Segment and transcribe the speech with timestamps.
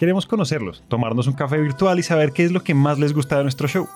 [0.00, 3.36] Queremos conocerlos, tomarnos un café virtual y saber qué es lo que más les gusta
[3.36, 3.86] de nuestro show.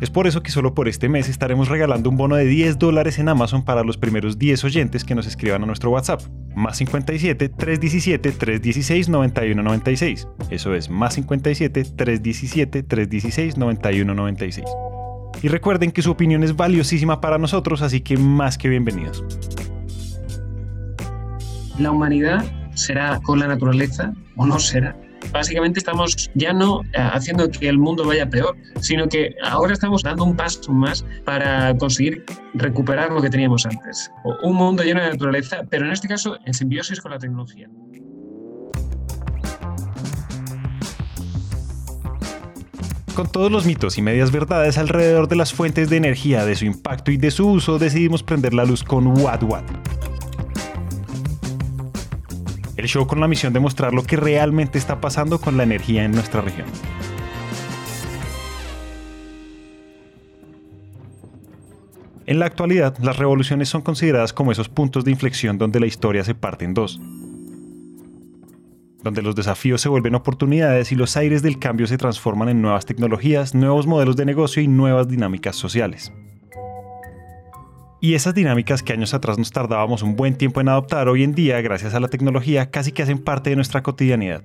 [0.00, 3.20] Es por eso que solo por este mes estaremos regalando un bono de 10 dólares
[3.20, 6.22] en Amazon para los primeros 10 oyentes que nos escriban a nuestro WhatsApp.
[6.56, 10.28] Más 57 317 316 9196.
[10.50, 14.66] Eso es más 57 317 316 9196.
[15.42, 19.24] Y recuerden que su opinión es valiosísima para nosotros, así que más que bienvenidos.
[21.78, 24.96] La humanidad será con la naturaleza o no será.
[25.32, 30.02] Básicamente estamos ya no eh, haciendo que el mundo vaya peor, sino que ahora estamos
[30.02, 34.10] dando un paso más para conseguir recuperar lo que teníamos antes.
[34.42, 37.68] Un mundo lleno de naturaleza, pero en este caso en simbiosis con la tecnología.
[43.14, 46.66] Con todos los mitos y medias verdades alrededor de las fuentes de energía, de su
[46.66, 50.03] impacto y de su uso, decidimos prender la luz con What What
[52.84, 56.04] el show con la misión de mostrar lo que realmente está pasando con la energía
[56.04, 56.66] en nuestra región.
[62.26, 66.24] En la actualidad, las revoluciones son consideradas como esos puntos de inflexión donde la historia
[66.24, 67.00] se parte en dos,
[69.02, 72.84] donde los desafíos se vuelven oportunidades y los aires del cambio se transforman en nuevas
[72.84, 76.12] tecnologías, nuevos modelos de negocio y nuevas dinámicas sociales.
[78.04, 81.34] Y esas dinámicas que años atrás nos tardábamos un buen tiempo en adoptar, hoy en
[81.34, 84.42] día, gracias a la tecnología, casi que hacen parte de nuestra cotidianidad.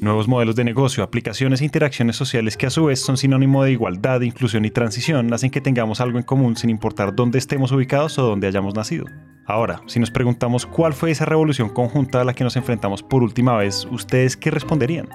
[0.00, 3.72] Nuevos modelos de negocio, aplicaciones e interacciones sociales que a su vez son sinónimo de
[3.72, 8.16] igualdad, inclusión y transición, hacen que tengamos algo en común sin importar dónde estemos ubicados
[8.16, 9.06] o dónde hayamos nacido.
[9.44, 13.24] Ahora, si nos preguntamos cuál fue esa revolución conjunta a la que nos enfrentamos por
[13.24, 15.08] última vez, ¿ustedes qué responderían?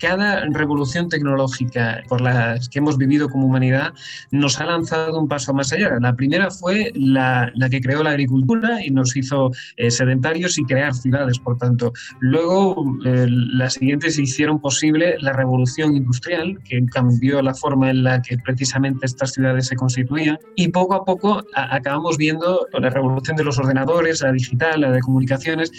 [0.00, 3.92] Cada revolución tecnológica por las que hemos vivido como humanidad
[4.30, 5.98] nos ha lanzado un paso más allá.
[6.00, 10.94] La primera fue la, que creó la agricultura y nos hizo eh, sedentarios y crear
[10.94, 11.92] ciudades, por tanto.
[12.20, 18.22] Luego, eh, las siguientes hicieron posible la revolución industrial, que cambió la forma en la
[18.22, 20.38] que precisamente estas ciudades se constituían.
[20.56, 25.00] Y poco a poco acabamos viendo la revolución de los ordenadores, la digital, la de
[25.00, 25.70] comunicaciones,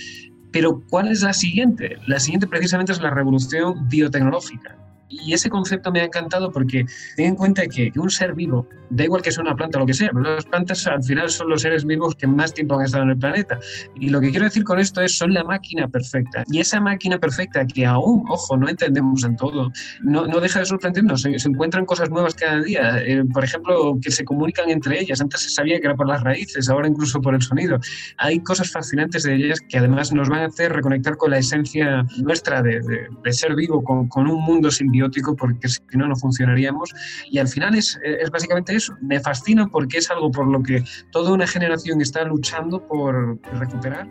[0.52, 1.98] pero ¿cuál es la siguiente?
[2.08, 4.81] La siguiente precisamente es la revolución biotecnológica.
[5.12, 6.86] Y ese concepto me ha encantado porque
[7.16, 9.86] ten en cuenta que, un ser vivo, da igual que sea una planta o lo
[9.86, 12.86] que sea, pero las plantas al final son los seres vivos que más tiempo han
[12.86, 13.60] estado en el planeta.
[13.96, 16.44] Y lo que quiero decir con esto es, son la máquina perfecta.
[16.52, 19.72] Y esa máquina perfecta que aún, ojo, no entendemos en todo,
[20.02, 21.22] no, no deja de sorprendernos.
[21.22, 23.02] Se, encuentran cosas nuevas cada día.
[23.04, 25.22] Eh, por ejemplo, que se comunican entre ellas.
[25.22, 27.80] Antes se sabía que era por las raíces, ahora incluso por el sonido.
[28.18, 32.06] Hay cosas fascinantes de ellas que además nos van a hacer reconectar con la esencia
[32.24, 32.82] nuestra de,
[33.24, 34.92] de, ser vivo, con, con un mundo sin
[35.36, 36.94] porque si no, no funcionaríamos.
[37.30, 38.96] Y al final es, es básicamente eso.
[39.02, 44.08] Me fascina porque es algo por lo que toda una generación está luchando por recuperar.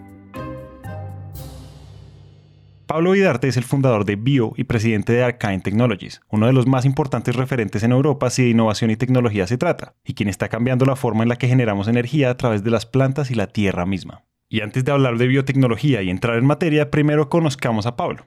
[2.90, 6.66] Pablo Vidarte es el fundador de Bio y presidente de Arcane Technologies, uno de los
[6.66, 10.48] más importantes referentes en Europa si de innovación y tecnología se trata, y quien está
[10.48, 13.46] cambiando la forma en la que generamos energía a través de las plantas y la
[13.46, 14.24] tierra misma.
[14.48, 18.26] Y antes de hablar de biotecnología y entrar en materia, primero conozcamos a Pablo.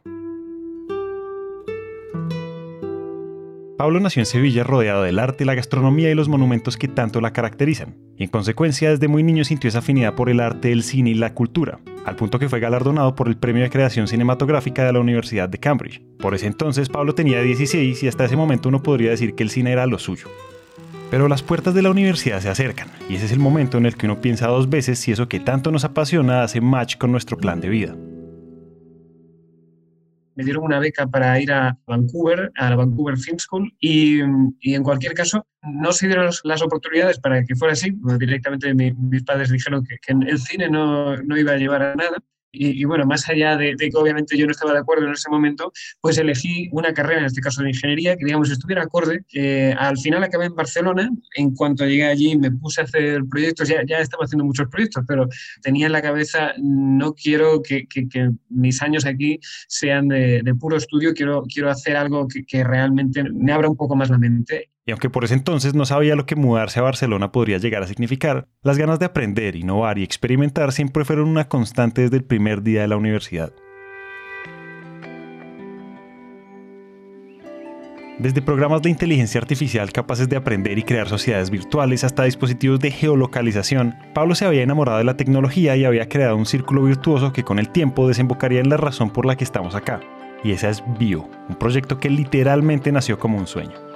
[3.84, 7.34] Pablo nació en Sevilla rodeado del arte, la gastronomía y los monumentos que tanto la
[7.34, 11.10] caracterizan, y en consecuencia desde muy niño sintió esa afinidad por el arte, el cine
[11.10, 14.94] y la cultura, al punto que fue galardonado por el Premio de Creación Cinematográfica de
[14.94, 16.02] la Universidad de Cambridge.
[16.18, 19.50] Por ese entonces Pablo tenía 16 y hasta ese momento uno podría decir que el
[19.50, 20.30] cine era lo suyo.
[21.12, 23.98] Pero las puertas de la universidad se acercan, y ese es el momento en el
[23.98, 27.36] que uno piensa dos veces si eso que tanto nos apasiona hace match con nuestro
[27.36, 27.98] plan de vida
[30.36, 34.20] me dieron una beca para ir a Vancouver, a la Vancouver Film School, y,
[34.60, 37.94] y en cualquier caso no se dieron las oportunidades para que fuera así.
[38.20, 42.18] Directamente mis padres dijeron que, que el cine no, no, iba a llevar a nada.
[42.56, 45.74] Y, bueno, más allá de, que obviamente yo no estaba de acuerdo en ese momento,
[46.00, 49.26] pues elegí una carrera, en este caso de ingeniería, que digamos estuviera acorde.
[49.34, 51.10] Eh, al final acabé en Barcelona.
[51.36, 55.04] En cuanto llegué allí me puse a hacer proyectos, ya, ya estaba haciendo muchos proyectos,
[55.08, 55.28] pero
[55.64, 57.88] tenía en la cabeza, no quiero que,
[58.50, 63.68] mis años aquí sean de, puro estudio, quiero, quiero hacer algo que realmente me abra
[63.68, 66.80] un poco más la mente y aunque por ese entonces no sabía lo que mudarse
[66.80, 71.30] a Barcelona podría llegar a significar, las ganas de aprender, innovar y experimentar siempre fueron
[71.30, 73.54] una constante desde el primer día de la universidad.
[78.20, 82.92] Desde programas de inteligencia artificial capaces de aprender y crear sociedades virtuales hasta dispositivos de
[82.92, 87.44] geolocalización, Pablo se había enamorado de la tecnología y había creado un círculo virtuoso que
[87.44, 90.00] con el tiempo desembocaría en la razón por la que estamos acá.
[90.44, 93.93] Y esa es Bio, un proyecto que literalmente nació como un sueño.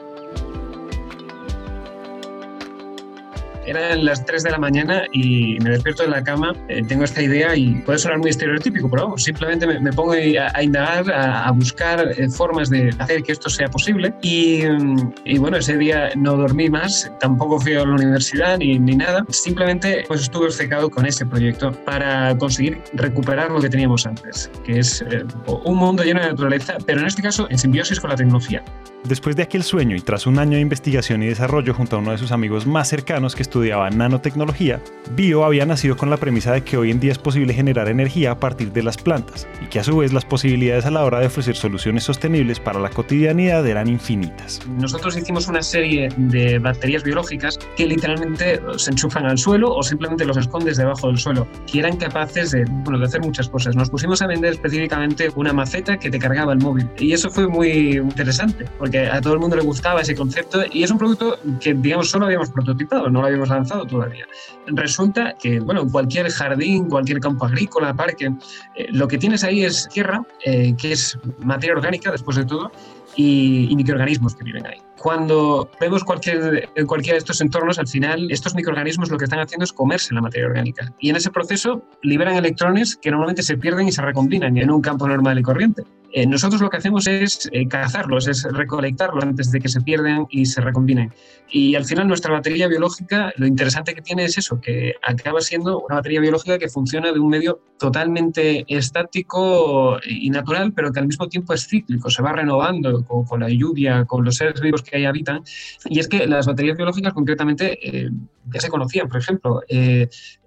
[3.67, 7.21] Eran las 3 de la mañana y me despierto de la cama, eh, tengo esta
[7.21, 12.11] idea y puede sonar muy estereotípico, pero vamos, simplemente me, pongo a, indagar, a, buscar
[12.17, 14.61] eh, formas de hacer que esto sea posible y,
[15.25, 19.25] y, bueno, ese día no dormí más, tampoco fui a la universidad ni, ni nada,
[19.29, 24.79] simplemente pues estuve obcecado con ese proyecto para conseguir recuperar lo que teníamos antes, que
[24.79, 25.25] es eh,
[25.65, 28.63] un mundo lleno de naturaleza, pero en este caso en simbiosis con la tecnología.
[29.03, 32.11] Después de aquel sueño y tras un año de investigación y desarrollo junto a uno
[32.11, 34.79] de sus amigos más cercanos que estudiaba nanotecnología,
[35.15, 38.31] Bio había nacido con la premisa de que hoy en día es posible generar energía
[38.31, 41.19] a partir de las plantas y que a su vez las posibilidades a la hora
[41.19, 44.59] de ofrecer soluciones sostenibles para la cotidianidad eran infinitas.
[44.67, 50.25] Nosotros hicimos una serie de baterías biológicas que literalmente se enchufan al suelo o simplemente
[50.25, 53.75] los escondes debajo del suelo, que eran capaces de, bueno, de hacer muchas cosas.
[53.75, 57.47] Nos pusimos a vender específicamente una maceta que te cargaba el móvil y eso fue
[57.47, 61.39] muy interesante porque a todo el mundo le gustaba ese concepto y es un producto
[61.61, 64.25] que, digamos, solo habíamos prototipado, no lo habíamos lanzado todavía.
[64.67, 68.31] Resulta que, bueno, en cualquier jardín, cualquier campo agrícola, parque,
[68.75, 72.71] eh, lo que tienes ahí es tierra, eh, que es materia orgánica después de todo,
[73.15, 74.86] y, microorganismos que viven ahí.
[74.97, 79.63] Cuando vemos cualquier, cualquiera de estos entornos, al final estos microorganismos lo que están haciendo
[79.63, 83.87] es comerse la materia orgánica y en ese proceso liberan electrones que normalmente se pierden
[83.87, 85.83] y se recombinan en un campo normal y corriente.
[86.13, 90.25] Eh, nosotros lo que hacemos es eh, cazarlos, es recolectarlos antes de que se pierdan
[90.29, 91.13] y se recombinen.
[91.49, 95.79] Y al final nuestra batería biológica, lo interesante que tiene es eso, que acaba siendo
[95.81, 101.07] una batería biológica que funciona de un medio totalmente estático y natural, pero que al
[101.07, 104.97] mismo tiempo es cíclico, se va renovando con, la lluvia, con los seres vivos que
[104.97, 105.43] ahí habitan.
[105.85, 108.09] Y es que las baterías biológicas concretamente eh,
[108.51, 109.61] ya se conocían, por ejemplo.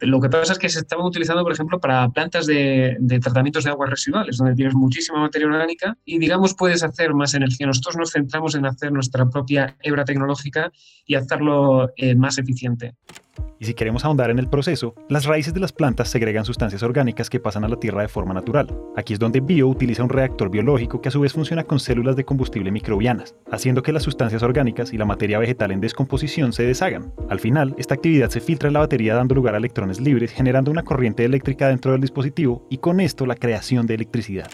[0.01, 3.65] lo que pasa es que se estaban utilizando, por ejemplo, para plantas de, de tratamientos
[3.65, 7.67] de aguas residuales, donde tienes muchísima materia orgánica y digamos puedes hacer más energía.
[7.67, 10.73] Nosotros nos centramos en hacer nuestra propia hebra tecnológica
[11.07, 12.95] y hacerlo eh, más eficiente.
[13.59, 17.29] Y si queremos ahondar en el proceso, las raíces de las plantas segregan sustancias orgánicas
[17.29, 18.75] que pasan a la tierra de forma natural.
[18.97, 22.17] Aquí es donde Bio utiliza un reactor biológico que a su vez funciona con células
[22.17, 26.63] de combustible microbianas, haciendo que las sustancias orgánicas y la materia vegetal en descomposición se
[26.63, 27.13] deshagan.
[27.29, 30.71] Al final, esta actividad se filtra en la batería dando lugar a electrones libres, generando
[30.71, 34.51] una corriente eléctrica dentro del dispositivo y con esto la creación de electricidad.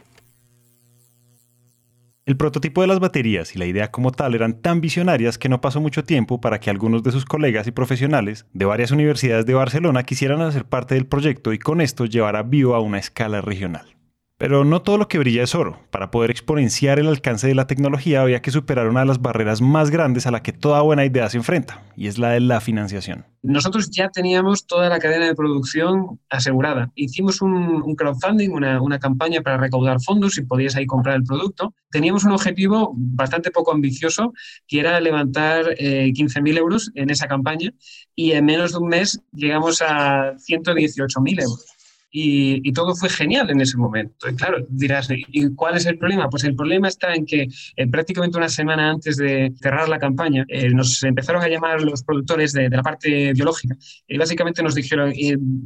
[2.27, 5.61] El prototipo de las baterías y la idea como tal eran tan visionarias que no
[5.61, 9.55] pasó mucho tiempo para que algunos de sus colegas y profesionales de varias universidades de
[9.55, 13.43] Barcelona quisieran hacer parte del proyecto y con esto llevar a Bio a una escala
[13.43, 13.96] regional.
[14.39, 15.81] Pero no todo lo que brilla es oro.
[15.91, 19.63] Para poder exponenciar el alcance de la tecnología había que superar una de las barreras
[19.63, 22.61] más grandes a la que toda buena idea se enfrenta, y es la de la
[22.61, 23.25] financiación.
[23.43, 26.91] Nosotros ya teníamos toda la cadena de producción asegurada.
[26.97, 31.73] Hicimos un, crowdfunding, una, campaña para recaudar fondos y podías ahí comprar el producto.
[31.91, 34.35] Teníamos un objetivo bastante poco ambicioso,
[34.67, 37.73] que era levantar 15.000 eh, euros en esa campaña,
[38.15, 41.76] y en menos de un mes llegamos a 118.000 euros
[42.11, 44.29] y, todo fue genial en ese momento.
[44.29, 46.29] Y claro, dirás, ¿y cuál es el problema?
[46.29, 50.45] Pues el problema está en que eh, prácticamente una semana antes de cerrar la campaña
[50.49, 53.77] eh, nos empezaron a llamar los productores de, la parte biológica
[54.07, 55.13] y básicamente nos dijeron,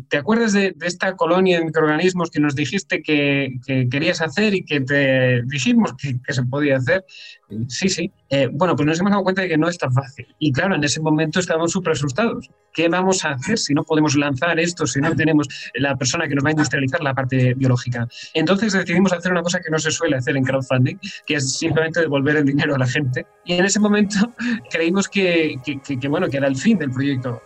[0.08, 3.58] ¿te acuerdas de, esta colonia de microorganismos que nos dijiste que,
[3.90, 7.04] querías hacer y que te dijimos que, se podía hacer?
[7.68, 8.12] Sí, sí.
[8.28, 10.26] Eh, bueno, pues nos hemos dado cuenta de que no es tan fácil.
[10.38, 12.48] Y claro, en ese momento estábamos súper asustados.
[12.72, 16.34] ¿Qué vamos a hacer si no podemos lanzar esto, si no tenemos la persona que
[16.34, 18.06] nos va a industrializar la parte biológica?
[18.34, 22.00] Entonces decidimos hacer una cosa que no se suele hacer en crowdfunding, que es simplemente
[22.00, 23.26] devolver el dinero a la gente.
[23.44, 24.32] Y en ese momento
[24.70, 27.42] creímos que, que bueno, que era el fin del proyecto.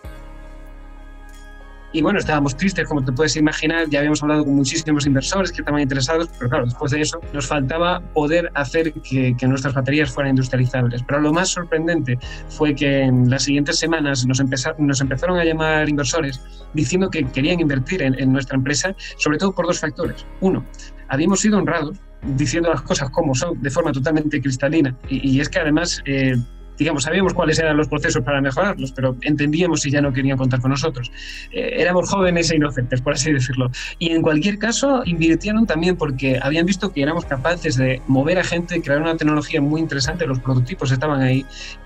[1.95, 5.61] Y bueno, estábamos tristes, como te puedes imaginar, ya habíamos hablado con muchísimos inversores que
[5.61, 10.31] estaban interesados, pero claro, después de eso nos faltaba poder hacer que, nuestras baterías fueran
[10.31, 11.03] industrializables.
[11.03, 14.43] Pero lo más sorprendente fue que en las siguientes semanas nos,
[14.77, 16.41] nos empezaron a llamar inversores
[16.73, 20.25] diciendo que querían invertir en, nuestra empresa, sobre todo por dos factores.
[20.41, 20.65] Uno,
[21.07, 21.97] habíamos sido honrados
[22.35, 24.93] diciendo las cosas como son, de forma totalmente cristalina.
[25.07, 26.35] Y, es que además eh,
[26.77, 30.59] digamos, sabíamos cuáles eran los procesos para mejorarlos, pero entendíamos si ya no querían contar
[30.61, 31.11] con nosotros.
[31.51, 33.71] Eh, éramos jóvenes e inocentes, por así decirlo.
[33.99, 38.43] Y en cualquier caso, invirtieron también porque habían visto que éramos capaces de mover a
[38.43, 41.45] gente, crear una tecnología muy interesante, los prototipos estaban ahí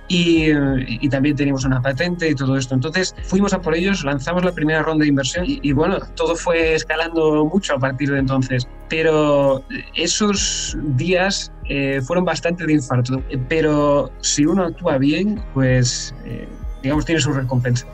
[0.09, 2.75] y, también teníamos una patente y todo esto.
[2.75, 6.73] Entonces fuimos a por ellos, lanzamos la primera ronda de inversión y, bueno, todo fue
[6.73, 8.67] escalando mucho a partir de entonces.
[8.89, 9.63] Pero
[9.95, 13.21] esos días eh, fueron bastante de infarto.
[13.47, 16.47] Pero si uno actúa bien, pues eh,
[16.81, 17.85] digamos tiene su recompensa.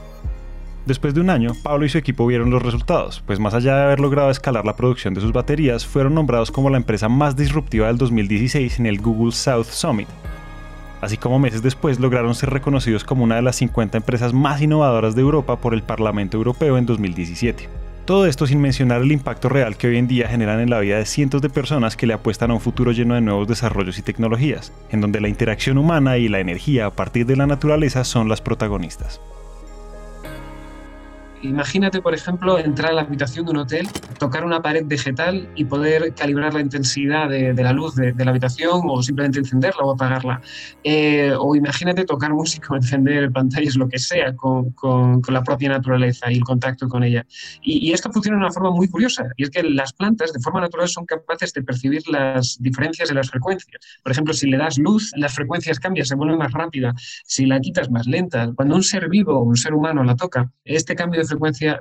[0.86, 3.84] Después de un año, Pablo y su equipo vieron los resultados, pues más allá de
[3.84, 7.88] haber logrado escalar la producción de sus baterías, fueron nombrados como la empresa más disruptiva
[7.88, 10.08] del 2016 en el Google South Summit,
[11.02, 15.16] así como meses después lograron ser reconocidos como una de las 50 empresas más innovadoras
[15.16, 17.68] de Europa por el Parlamento Europeo en 2017.
[18.06, 21.00] Todo esto sin mencionar el impacto real que hoy en día generan en la vida
[21.00, 24.04] de cientos de personas que le apuestan a un futuro lleno de nuevos desarrollos y
[24.04, 28.30] tecnologías, en donde la interacción humana y la energía a partir de la naturaleza son
[28.30, 29.22] las protagonistas.
[31.46, 33.88] Imagínate, por ejemplo, entrar a la habitación de un hotel,
[34.18, 38.82] tocar una pared vegetal y poder calibrar la intensidad de, la luz de, la habitación
[38.86, 40.42] o simplemente encenderla o apagarla.
[40.84, 45.70] Eh, o imagínate tocar música o encender pantallas, lo que sea, con, con, la propia
[45.70, 47.26] naturaleza y el contacto con ella.
[47.62, 50.62] Y, esto funciona de una forma muy curiosa, y es que las plantas de forma
[50.62, 53.80] natural son capaces de percibir las diferencias de las frecuencias.
[54.04, 56.94] Por ejemplo, si le das luz, las frecuencias cambian, se vuelven más rápidas.
[57.26, 58.52] Si la quitas, más lenta.
[58.56, 61.35] Cuando un ser vivo o un ser humano la toca, este cambio de frecuencia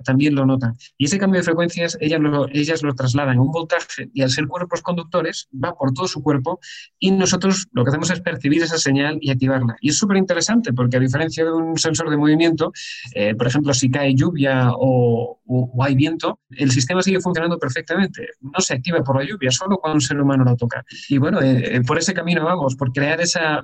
[0.05, 0.75] también lo notan.
[0.99, 4.31] Y ese cambio de frecuencias ellas lo, ellas lo trasladan a un voltaje y al
[4.31, 6.61] ser cuerpos conductores va por todo su cuerpo
[6.99, 9.77] y nosotros lo que hacemos es percibir esa señal y activarla.
[9.81, 12.73] Y es súper interesante porque a diferencia de un sensor de movimiento,
[13.15, 15.41] eh, por ejemplo, si cae lluvia o,
[15.81, 18.29] hay viento, el sistema sigue funcionando perfectamente.
[18.41, 20.85] No se activa por la lluvia, solo cuando un ser humano lo toca.
[21.09, 23.63] Y bueno, eh, eh, por ese camino vamos, por crear esa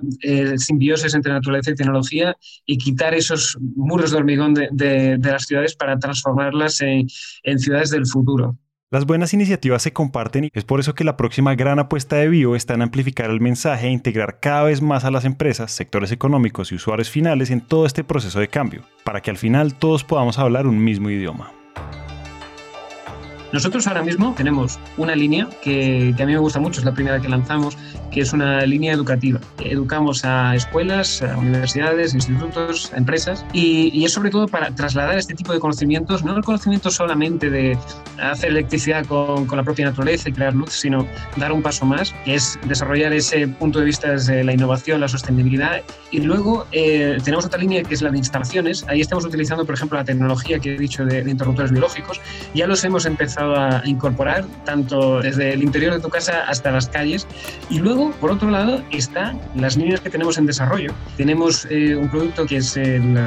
[0.56, 5.74] simbiosis entre naturaleza y tecnología y quitar esos muros de hormigón de, de las ciudades
[5.80, 7.08] para transformarlas en,
[7.58, 8.56] ciudades del futuro.
[8.92, 12.28] Las buenas iniciativas se comparten y es por eso que la próxima gran apuesta de
[12.28, 16.12] Bio está en amplificar el mensaje e integrar cada vez más a las empresas, sectores
[16.12, 20.04] económicos y usuarios finales en todo este proceso de cambio, para que al final todos
[20.04, 21.52] podamos hablar un mismo idioma.
[23.52, 27.20] Nosotros ahora mismo tenemos una línea que, a mí me gusta mucho, es la primera
[27.20, 27.76] que lanzamos,
[28.12, 29.40] que es una línea educativa.
[29.58, 35.34] Educamos a escuelas, a universidades, institutos, a empresas y, es sobre todo para trasladar este
[35.34, 37.76] tipo de conocimientos, no el conocimiento solamente de
[38.22, 42.36] hacer electricidad con, la propia naturaleza y crear luz, sino dar un paso más, que
[42.36, 45.82] es desarrollar ese punto de vista desde la innovación, la sostenibilidad.
[46.12, 48.84] Y luego eh, tenemos otra línea que es la de instalaciones.
[48.88, 52.20] Ahí estamos utilizando, por ejemplo, la tecnología que he dicho de, de interruptores biológicos.
[52.54, 56.88] Ya los hemos empezado a incorporar, tanto desde el interior de tu casa hasta las
[56.88, 57.26] calles.
[57.68, 60.92] Y luego, por otro lado, están las líneas que tenemos en desarrollo.
[61.16, 63.18] Tenemos eh, un producto que es el,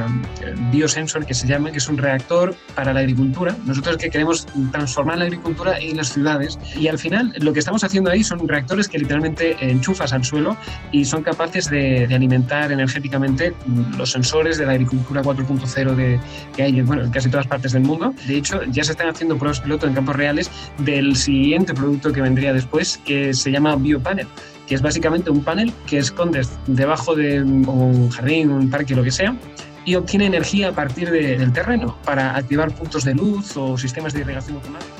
[0.70, 3.56] biosensor, que se llama, que es un reactor para la agricultura.
[3.64, 6.58] Nosotros que queremos transformar la agricultura en las ciudades.
[6.78, 10.56] Y al final, lo que estamos haciendo ahí son reactores que literalmente enchufas al suelo
[10.92, 13.54] y son capaces de, alimentar energéticamente
[13.98, 16.20] los sensores de la agricultura 4.0 de,
[16.54, 18.14] que hay bueno, en casi todas partes del mundo.
[18.26, 22.52] De hecho, ya se están haciendo pruebas piloto en reales del siguiente producto que vendría
[22.52, 24.26] después, que se llama Biopanel
[24.66, 29.10] que es básicamente un panel que escondes debajo de un jardín, un parque, lo que
[29.10, 29.36] sea,
[29.84, 34.20] y obtiene energía a partir del terreno para activar puntos de luz o sistemas de
[34.20, 34.92] irrigación automática.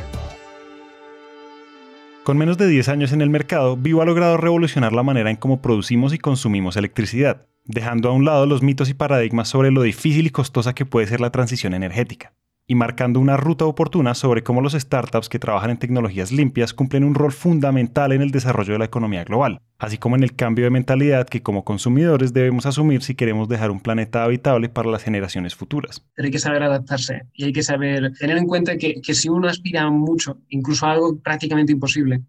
[2.22, 5.36] Con menos de 10 años en el mercado, Vivo ha logrado revolucionar la manera en
[5.36, 9.82] cómo producimos y consumimos electricidad, dejando a un lado los mitos y paradigmas sobre lo
[9.82, 12.32] difícil y costosa que puede ser la transición energética
[12.66, 17.04] y marcando una ruta oportuna sobre cómo los startups que trabajan en tecnologías limpias cumplen
[17.04, 20.64] un rol fundamental en el desarrollo de la economía global, así como en el cambio
[20.64, 25.02] de mentalidad que como consumidores debemos asumir si queremos dejar un planeta habitable para las
[25.02, 26.02] generaciones futuras.
[26.14, 29.28] Pero hay que saber adaptarse y hay que saber tener en cuenta que, que si
[29.28, 32.22] uno aspira mucho, incluso a algo prácticamente imposible,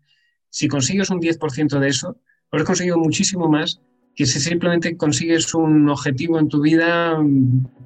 [0.50, 2.18] si consigues un 10% de eso,
[2.52, 3.82] habrás conseguido muchísimo más
[4.16, 7.18] que si simplemente consigues un objetivo en tu vida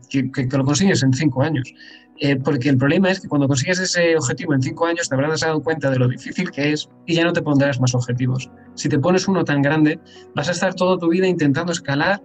[0.09, 1.73] que, que, lo consigues en cinco años.
[2.21, 5.39] Eh, porque el problema es que cuando consigues ese objetivo en cinco años te habrás
[5.39, 8.49] dado cuenta de lo difícil que es y ya no te pondrás más objetivos.
[8.75, 9.99] Si te pones uno tan grande,
[10.35, 12.21] vas a estar toda tu vida intentando escalar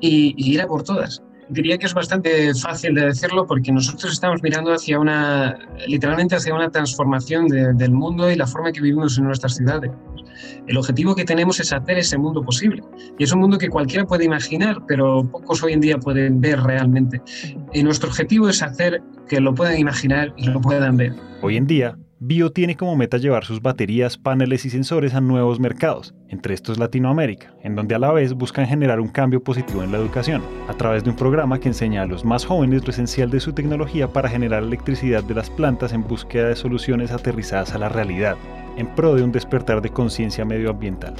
[0.00, 1.22] y, ir a por todas.
[1.48, 6.52] Diría que es bastante fácil de decirlo porque nosotros estamos mirando hacia una, literalmente hacia
[6.52, 9.92] una transformación del mundo y la forma que vivimos en nuestras ciudades.
[10.66, 12.82] El objetivo que tenemos es hacer ese mundo posible.
[13.18, 16.60] Y es un mundo que cualquiera puede imaginar, pero pocos hoy en día pueden ver
[16.60, 17.20] realmente.
[17.72, 21.12] Y nuestro objetivo es hacer que lo puedan imaginar y lo puedan ver.
[21.42, 25.60] Hoy en día, Bio tiene como meta llevar sus baterías, paneles y sensores a nuevos
[25.60, 29.92] mercados, entre estos Latinoamérica, en donde a la vez buscan generar un cambio positivo en
[29.92, 33.28] la educación, a través de un programa que enseña a los más jóvenes lo esencial
[33.28, 37.78] de su tecnología para generar electricidad de las plantas en búsqueda de soluciones aterrizadas a
[37.78, 38.38] la realidad,
[38.78, 41.16] en pro de un despertar de conciencia medioambiental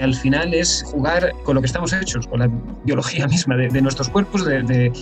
[0.00, 2.50] al final es jugar con lo que estamos hechos, con la
[2.84, 4.92] biología misma de, nuestros cuerpos, de,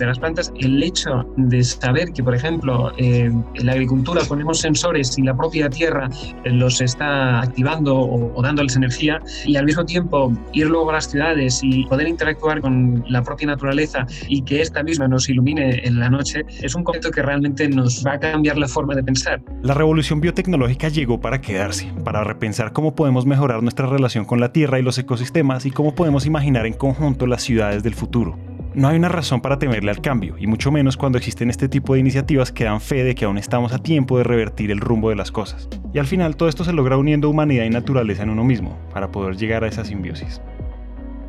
[0.00, 0.52] las plantas.
[0.58, 5.36] El hecho de saber que, por ejemplo, eh, en la agricultura ponemos sensores y la
[5.36, 6.08] propia tierra
[6.44, 11.10] eh, los está activando o, dándoles energía y al mismo tiempo ir luego a las
[11.10, 15.98] ciudades y poder interactuar con la propia naturaleza y que esta misma nos ilumine en
[15.98, 19.42] la noche, es un concepto que realmente nos va a cambiar la forma de pensar.
[19.62, 24.52] La revolución biotecnológica llegó para quedarse, para repensar cómo podemos mejorar nuestra relación con la
[24.52, 28.36] Tierra y los ecosistemas y cómo podemos imaginar en conjunto las ciudades del futuro.
[28.74, 31.94] No hay una razón para temerle al cambio, y mucho menos cuando existen este tipo
[31.94, 35.10] de iniciativas que dan fe de que aún estamos a tiempo de revertir el rumbo
[35.10, 35.68] de las cosas.
[35.92, 39.10] Y al final todo esto se logra uniendo humanidad y naturaleza en uno mismo, para
[39.10, 40.40] poder llegar a esa simbiosis.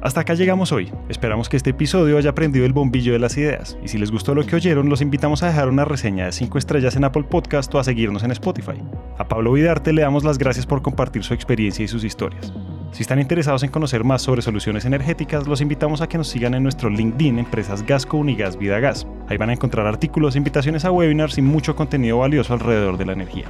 [0.02, 0.92] Hasta acá llegamos hoy.
[1.10, 3.78] Esperamos que este episodio haya prendido el bombillo de las ideas.
[3.84, 6.58] Y si les gustó lo que oyeron, los invitamos a dejar una reseña de 5
[6.58, 8.82] estrellas en Apple Podcast o a seguirnos en Spotify.
[9.20, 12.52] A Pablo Vidarte le damos las gracias por compartir su experiencia y sus historias.
[12.92, 16.54] Si están interesados en conocer más sobre soluciones energéticas, los invitamos a que nos sigan
[16.56, 19.08] en nuestro LinkedIn Empresas Gasco Unigas Vida Gas.
[19.30, 23.14] Ahí van a encontrar artículos, invitaciones a webinars y mucho contenido valioso alrededor de la
[23.14, 23.46] energía.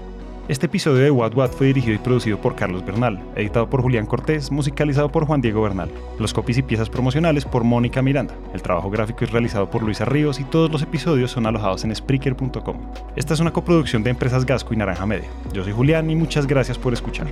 [0.47, 4.05] Este episodio de What What fue dirigido y producido por Carlos Bernal, editado por Julián
[4.05, 5.89] Cortés, musicalizado por Juan Diego Bernal.
[6.19, 8.35] Los copies y piezas promocionales por Mónica Miranda.
[8.53, 11.95] El trabajo gráfico es realizado por Luisa Ríos y todos los episodios son alojados en
[11.95, 12.77] Spreaker.com.
[13.15, 15.29] Esta es una coproducción de Empresas Gasco y Naranja Media.
[15.53, 17.27] Yo soy Julián y muchas gracias por escuchar.